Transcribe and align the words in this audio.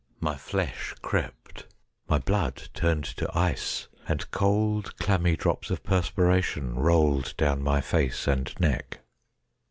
My 0.19 0.35
flesh 0.35 0.95
crept; 1.03 1.65
my 2.09 2.17
blood 2.17 2.69
turned 2.73 3.03
to 3.17 3.29
ice, 3.37 3.87
and 4.07 4.31
cold, 4.31 4.97
clammy 4.97 5.35
drops 5.35 5.69
of 5.69 5.83
perspiration 5.83 6.73
rolled 6.73 7.35
down 7.37 7.61
my 7.61 7.81
face 7.81 8.25
and 8.27 8.51
neck. 8.59 9.01